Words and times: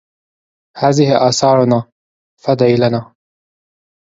هذه 0.77 1.27
آثارنا 1.27 1.91
فادع 2.45 2.65
لنا 2.87 3.15